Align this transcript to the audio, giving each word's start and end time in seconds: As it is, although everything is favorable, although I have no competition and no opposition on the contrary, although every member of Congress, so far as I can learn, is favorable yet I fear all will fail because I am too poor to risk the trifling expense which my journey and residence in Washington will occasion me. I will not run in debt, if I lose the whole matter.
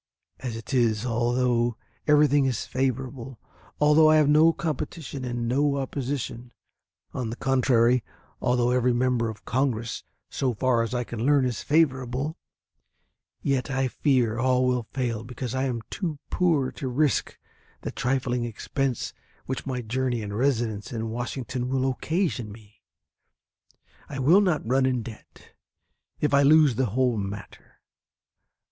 As 0.39 0.55
it 0.57 0.73
is, 0.73 1.05
although 1.05 1.77
everything 2.07 2.45
is 2.45 2.65
favorable, 2.65 3.39
although 3.79 4.09
I 4.09 4.15
have 4.15 4.27
no 4.27 4.51
competition 4.51 5.23
and 5.23 5.47
no 5.47 5.77
opposition 5.77 6.51
on 7.13 7.29
the 7.29 7.35
contrary, 7.35 8.03
although 8.41 8.71
every 8.71 8.93
member 8.93 9.29
of 9.29 9.45
Congress, 9.45 10.03
so 10.27 10.55
far 10.55 10.81
as 10.81 10.95
I 10.95 11.03
can 11.03 11.23
learn, 11.23 11.45
is 11.45 11.61
favorable 11.61 12.35
yet 13.43 13.69
I 13.69 13.89
fear 13.89 14.39
all 14.39 14.65
will 14.65 14.87
fail 14.91 15.23
because 15.23 15.53
I 15.53 15.65
am 15.65 15.83
too 15.91 16.17
poor 16.31 16.71
to 16.71 16.87
risk 16.87 17.37
the 17.81 17.91
trifling 17.91 18.43
expense 18.43 19.13
which 19.45 19.67
my 19.67 19.83
journey 19.83 20.23
and 20.23 20.35
residence 20.35 20.91
in 20.91 21.11
Washington 21.11 21.69
will 21.69 21.87
occasion 21.91 22.51
me. 22.51 22.81
I 24.09 24.17
will 24.17 24.41
not 24.41 24.65
run 24.67 24.87
in 24.87 25.03
debt, 25.03 25.51
if 26.19 26.33
I 26.33 26.41
lose 26.41 26.73
the 26.73 26.87
whole 26.87 27.17
matter. 27.17 27.79